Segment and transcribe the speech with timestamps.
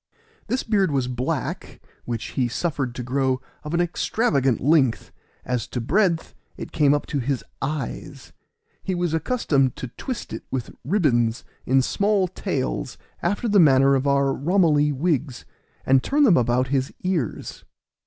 [0.47, 5.11] This beard was black, which he suffered to grow of an extravagant length;
[5.45, 8.33] as to breadth, it came up to his eyes.
[8.81, 14.07] He was accustomed to twist it with ribbons, in small tails, after the manner of
[14.07, 15.45] our Ramilie wigs,
[15.85, 17.63] and turn them about his ears.